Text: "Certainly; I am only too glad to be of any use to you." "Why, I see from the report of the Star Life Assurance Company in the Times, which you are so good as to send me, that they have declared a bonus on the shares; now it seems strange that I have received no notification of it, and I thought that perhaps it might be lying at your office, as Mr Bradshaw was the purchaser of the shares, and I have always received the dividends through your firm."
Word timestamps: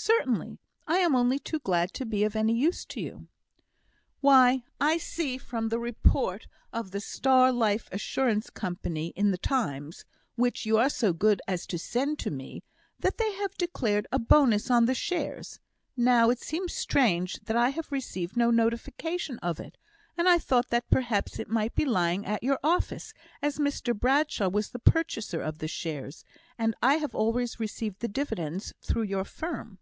"Certainly; 0.00 0.60
I 0.86 0.98
am 0.98 1.16
only 1.16 1.40
too 1.40 1.58
glad 1.58 1.92
to 1.94 2.06
be 2.06 2.22
of 2.22 2.36
any 2.36 2.54
use 2.54 2.84
to 2.84 3.00
you." 3.00 3.26
"Why, 4.20 4.62
I 4.80 4.96
see 4.96 5.38
from 5.38 5.70
the 5.70 5.80
report 5.80 6.46
of 6.72 6.92
the 6.92 7.00
Star 7.00 7.50
Life 7.50 7.88
Assurance 7.90 8.48
Company 8.48 9.08
in 9.16 9.32
the 9.32 9.38
Times, 9.38 10.04
which 10.36 10.64
you 10.64 10.78
are 10.78 10.88
so 10.88 11.12
good 11.12 11.42
as 11.48 11.66
to 11.66 11.80
send 11.80 12.24
me, 12.30 12.62
that 13.00 13.18
they 13.18 13.32
have 13.32 13.54
declared 13.58 14.06
a 14.12 14.20
bonus 14.20 14.70
on 14.70 14.84
the 14.86 14.94
shares; 14.94 15.58
now 15.96 16.30
it 16.30 16.38
seems 16.38 16.72
strange 16.74 17.40
that 17.40 17.56
I 17.56 17.70
have 17.70 17.90
received 17.90 18.36
no 18.36 18.52
notification 18.52 19.40
of 19.40 19.58
it, 19.58 19.76
and 20.16 20.28
I 20.28 20.38
thought 20.38 20.68
that 20.68 20.88
perhaps 20.90 21.40
it 21.40 21.48
might 21.50 21.74
be 21.74 21.84
lying 21.84 22.24
at 22.24 22.44
your 22.44 22.60
office, 22.62 23.12
as 23.42 23.58
Mr 23.58 23.98
Bradshaw 23.98 24.48
was 24.48 24.68
the 24.70 24.78
purchaser 24.78 25.40
of 25.42 25.58
the 25.58 25.66
shares, 25.68 26.24
and 26.56 26.76
I 26.80 26.94
have 26.94 27.16
always 27.16 27.58
received 27.58 27.98
the 27.98 28.06
dividends 28.08 28.72
through 28.80 29.02
your 29.02 29.24
firm." 29.24 29.80